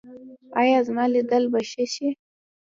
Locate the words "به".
1.51-1.59